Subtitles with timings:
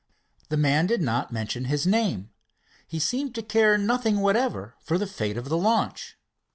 [0.49, 2.31] The man did not mention his name.
[2.87, 6.17] He seemed to care nothing whatever for the fate of the launch.